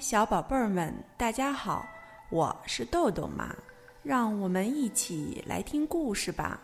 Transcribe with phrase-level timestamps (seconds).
[0.00, 1.86] 小宝贝儿们，大家好，
[2.30, 3.54] 我是豆豆妈，
[4.02, 6.60] 让我们一起来听故事吧。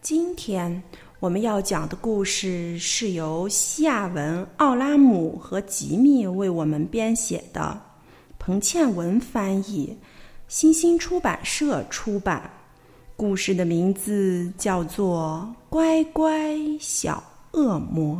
[0.00, 0.82] 今天
[1.18, 7.80] 我们要讲的故事是由西亚文·奥拉姆和吉米为我们编写的，
[8.38, 9.96] 彭倩文翻译，
[10.48, 12.50] 新星出版社出版。
[13.20, 17.22] 故事的名字叫做《乖乖小
[17.52, 18.16] 恶魔》。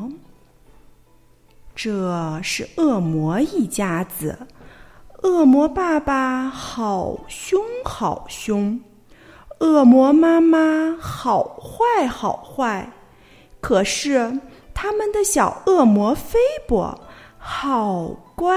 [1.75, 4.39] 这是恶魔一家子，
[5.23, 8.79] 恶魔爸爸好凶好凶。
[9.61, 12.93] 恶魔妈妈好坏好坏，
[13.63, 14.39] 可是
[14.75, 17.01] 他们的小恶魔菲波
[17.39, 18.55] 好乖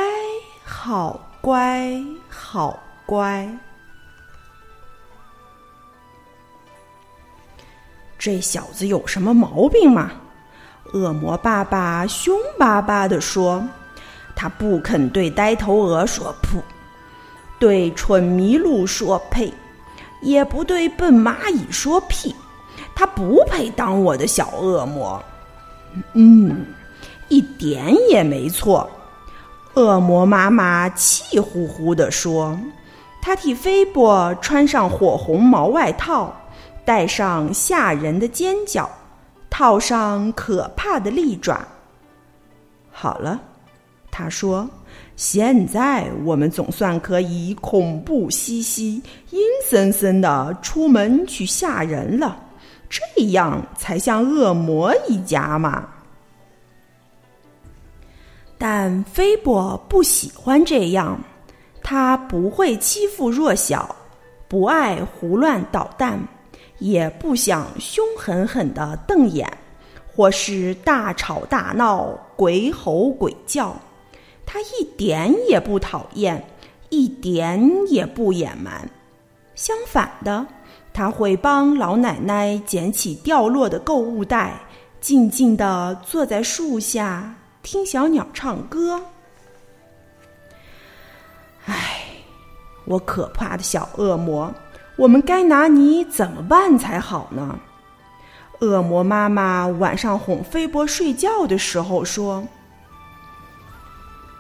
[0.66, 3.49] 好乖好乖。
[8.23, 10.10] 这小子有什么毛病吗？
[10.93, 13.62] 恶魔爸爸凶巴巴地说
[14.34, 16.62] ：“他不肯对呆头鹅说‘噗’，
[17.60, 19.54] 对蠢麋鹿说‘呸’。”
[20.24, 22.34] 也不对笨蚂蚁说屁，
[22.96, 25.21] 他不配当我的小恶魔。
[26.13, 26.66] 嗯，
[27.27, 28.90] 一点也没错。
[29.74, 32.57] 恶魔妈妈气呼呼地说
[33.21, 36.34] ：“他替菲波穿上火红毛外套，
[36.85, 38.89] 戴上吓人的尖角，
[39.49, 41.65] 套上可怕的利爪。”
[42.91, 43.39] 好了，
[44.12, 44.70] 他说。
[45.15, 48.95] 现在我们总算可以恐怖兮兮、
[49.29, 52.35] 阴森森的出门去吓人了，
[52.89, 55.87] 这样才像恶魔一家嘛。
[58.57, 61.20] 但菲波不喜欢这样，
[61.84, 63.95] 他不会欺负弱小，
[64.47, 66.19] 不爱胡乱捣蛋，
[66.80, 69.52] 也不想凶狠狠的瞪眼，
[70.16, 73.75] 或是大吵大闹、鬼吼鬼叫。
[74.46, 76.46] 他一点也不讨厌，
[76.90, 78.90] 一点也不野蛮。
[79.56, 80.46] 相反的，
[80.91, 84.59] 他会帮老奶奶捡起掉落的购物袋，
[85.00, 89.02] 静静地坐在树下听小鸟唱歌。
[91.66, 92.02] 唉，
[92.85, 94.53] 我可怕的小恶魔，
[94.95, 97.57] 我们该拿你怎么办才好呢？
[98.59, 102.47] 恶魔妈妈晚上哄菲波睡觉的时候说。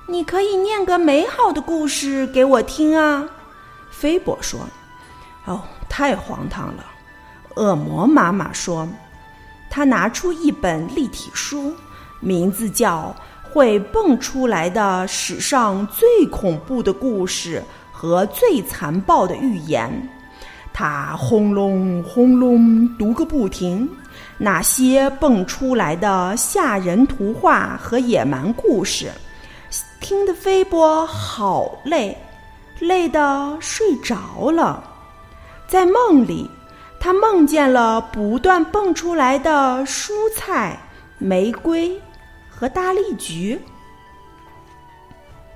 [0.07, 3.27] 你可以念个美好的故事给我听啊，
[3.89, 4.59] 菲波说。
[5.45, 6.85] 哦，太荒唐了，
[7.55, 8.87] 恶魔妈妈说。
[9.69, 11.73] 她拿出一本立体书，
[12.19, 13.13] 名字叫
[13.51, 19.89] 《会蹦出来的史上最恐怖的故事和最残暴的预言》。
[20.73, 23.87] 她轰隆轰隆读个不停，
[24.37, 29.11] 那些蹦出来的吓人图画和野蛮故事。
[30.01, 32.17] 听得菲波好累，
[32.79, 34.83] 累得睡着了。
[35.67, 36.49] 在梦里，
[36.99, 40.77] 他梦见了不断蹦出来的蔬菜、
[41.17, 41.99] 玫瑰
[42.49, 43.59] 和大丽菊。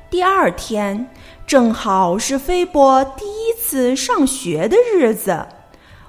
[0.09, 1.05] 第二天，
[1.45, 3.36] 正好是菲波第一
[3.67, 5.45] 次上学的日子。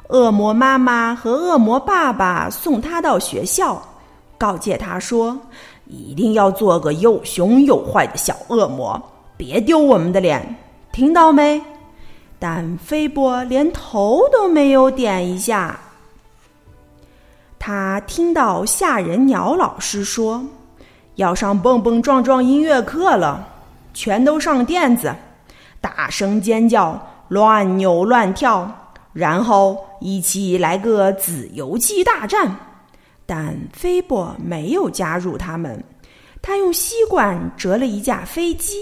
[0.06, 3.82] 恶魔妈妈和恶魔爸爸送他到学校，
[4.38, 5.36] 告诫他说。
[5.86, 9.02] 一定要做个又凶又坏的小恶魔，
[9.38, 10.56] 别丢我们的脸，
[10.92, 11.60] 听到没？
[12.38, 15.80] 但菲波连头都没有点一下。
[17.58, 20.44] 他听到吓人鸟老师说
[21.16, 23.48] 要上蹦蹦撞撞音乐课了，
[23.94, 25.14] 全都上垫子，
[25.80, 28.70] 大声尖叫，乱扭乱跳，
[29.12, 32.54] 然后一起来个自由基大战。
[33.26, 35.84] 但菲波没有加入他们，
[36.40, 38.78] 他用吸管折了一架飞机，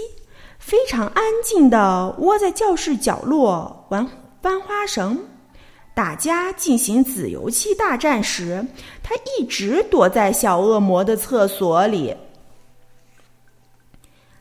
[0.57, 4.07] 非常安静的窝在教室角落玩
[4.41, 5.19] 翻花绳。
[5.93, 8.65] 大家进行紫油气大战时，
[9.01, 12.15] 他一直躲在小恶魔的厕所里。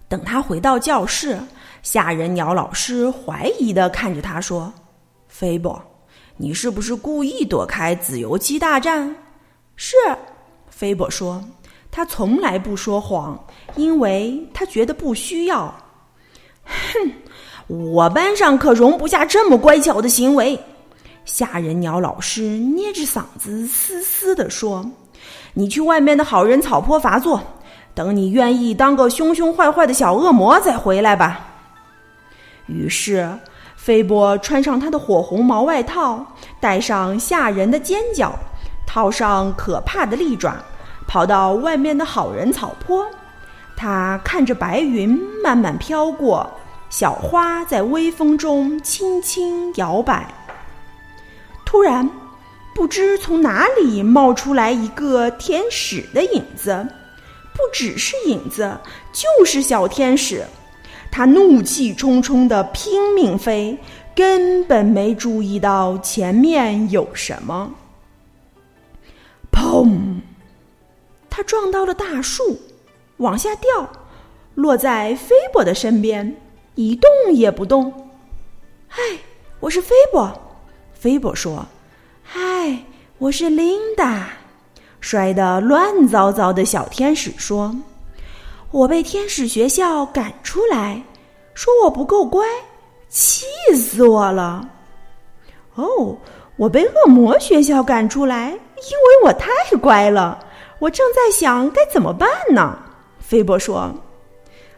[0.07, 1.41] 等他回到教室，
[1.87, 4.73] 吓人鸟老师怀疑的看着他说
[5.31, 5.81] ：“菲波，
[6.37, 9.15] 你是不是故意躲开自由气大战？”
[9.77, 9.95] 是，
[10.69, 11.41] 菲波说
[11.93, 13.39] ：“他从来不说谎，
[13.77, 15.73] 因为他觉得不需要。”
[16.67, 17.13] 哼，
[17.69, 20.59] 我班上可容不下这么乖巧的行为。
[21.25, 24.85] 吓人鸟老师捏着嗓子嘶嘶地说
[25.55, 27.41] ：“你去外面的好人草坡罚坐，
[27.95, 31.51] 等你愿意当个凶凶坏坏的小恶魔再回来吧。”
[32.67, 33.29] 于是，
[33.77, 36.25] 菲波穿上他的火红毛外套，
[36.61, 38.37] 戴上吓人的尖角，
[38.87, 40.57] 套上可怕的利爪，
[41.07, 43.07] 跑到外面的好人草坡。
[43.77, 46.51] 他看着白云慢慢飘过，
[46.91, 50.27] 小花在微风中轻轻摇摆。
[51.65, 52.11] 突然，
[52.75, 56.87] 不知从哪里冒出来一个天使的影子，
[57.53, 58.77] 不只是影子，
[59.13, 60.45] 就是小天使。
[61.17, 63.79] 他怒气冲冲的拼命飞，
[64.15, 67.73] 根本没注意到前面有什么。
[69.51, 70.21] 砰！
[71.31, 72.61] 他撞到了大树，
[73.17, 73.91] 往下掉，
[74.57, 76.37] 落在菲伯的身边，
[76.75, 78.11] 一动也不动。
[78.87, 79.01] 嗨，
[79.61, 80.31] 我是菲伯。
[80.93, 81.67] 菲伯说
[82.23, 82.85] ：“嗨，
[83.17, 84.29] 我是琳达。”
[85.01, 87.75] 摔得乱糟糟的小天使说。
[88.77, 91.03] 我被天使学校赶出来，
[91.55, 92.45] 说我不够乖，
[93.09, 94.69] 气死我了！
[95.77, 96.15] 哦，
[96.59, 99.49] 我被恶魔学校赶出来，因为我太
[99.81, 100.39] 乖了。
[100.79, 102.79] 我正在想该怎么办呢。
[103.19, 103.91] 菲波说：“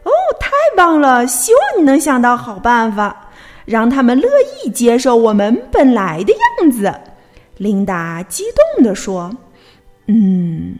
[0.04, 1.26] 哦，太棒了！
[1.26, 3.28] 希望你能想到好办法，
[3.64, 4.28] 让他们乐
[4.62, 6.94] 意接受我们本来的样子。”
[7.58, 8.44] 琳达激
[8.76, 9.28] 动地说
[10.06, 10.76] ：“嗯。”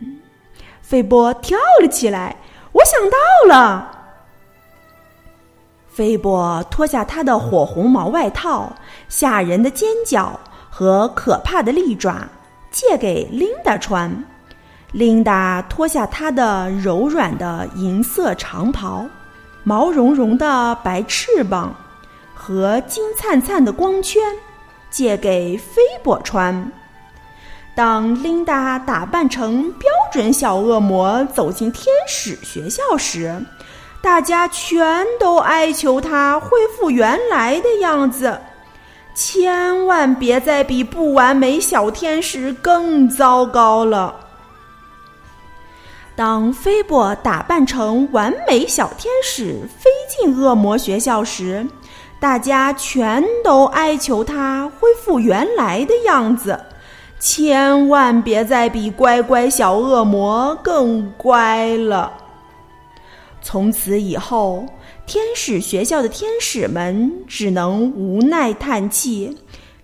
[0.82, 2.36] 菲波跳了起来。
[2.78, 3.90] 我想到了，
[5.88, 8.72] 菲波脱下他的火红毛外套、
[9.08, 10.38] 吓人的尖角
[10.70, 12.28] 和可怕的利爪，
[12.70, 14.24] 借给琳达穿。
[14.92, 19.04] 琳达脱下她的柔软的银色长袍、
[19.64, 21.74] 毛茸茸的白翅膀
[22.32, 24.22] 和金灿灿的光圈，
[24.88, 26.72] 借给菲波穿。
[27.78, 33.40] 当琳达打扮成标准小恶魔走进天使学校时，
[34.02, 38.36] 大家全都哀求她恢复原来的样子，
[39.14, 44.12] 千万别再比不完美小天使更糟糕了。
[46.16, 51.64] 当菲波打扮成完美小天使飞进恶魔学校时，
[52.18, 56.58] 大家全都哀求她恢复原来的样子。
[57.20, 62.12] 千万别再比乖乖小恶魔更乖了。
[63.42, 64.64] 从此以后，
[65.04, 69.36] 天使学校的天使们只能无奈叹气，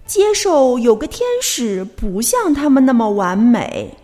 [0.06, 3.96] 接受有个天使不像他们那么完美。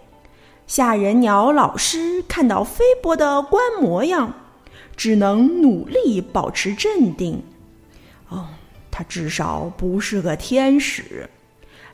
[0.67, 4.33] 吓人鸟老师看到菲波的乖模样，
[4.97, 7.43] 只能努力保持镇定。
[8.29, 8.47] 哦，
[8.91, 11.31] 他至少不是个天使，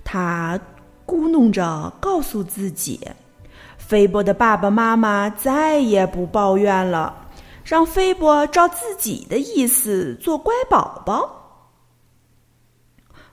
[0.03, 0.59] 他。
[1.07, 3.01] 咕哝着告诉自己
[3.79, 7.29] ：“菲波的爸爸妈妈再也不抱怨了，
[7.65, 11.33] 让菲波照自己的意思做乖宝宝。”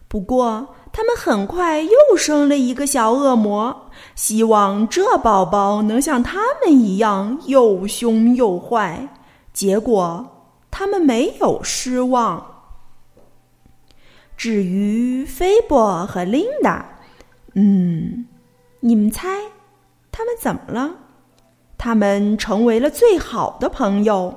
[0.08, 9.10] 不过，他们很快又生了一个小恶魔，希望这宝宝能像他们一样又凶又坏。
[9.52, 10.24] 结果，
[10.70, 12.46] 他们没有失望。
[14.38, 16.93] 至于菲波和琳达。
[17.54, 18.26] 嗯，
[18.80, 19.30] 你们猜，
[20.12, 20.96] 他们怎么了？
[21.78, 24.34] 他们成为了最好的朋友。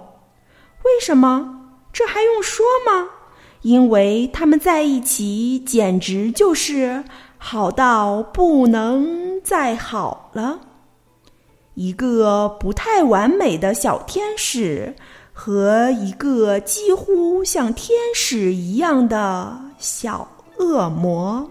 [0.84, 1.52] 为什么？
[1.92, 3.08] 这还用说吗？
[3.62, 7.02] 因为他们在一起简直就是
[7.38, 10.60] 好到不能再好了。
[11.74, 14.94] 一个不太完美的小天使
[15.32, 21.50] 和一个几乎像天使一样的小恶魔。